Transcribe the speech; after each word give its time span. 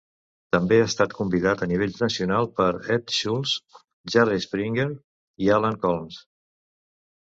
També 0.55 0.79
ha 0.83 0.87
estat 0.91 1.13
convidat 1.17 1.61
a 1.65 1.67
nivell 1.73 1.93
nacional 1.99 2.49
per 2.61 2.67
Ed 2.97 3.15
Schultz, 3.19 3.55
Jerry 4.17 4.43
Springer 4.51 4.91
i 5.47 5.57
Alan 5.61 5.83
Colmes. 5.89 6.23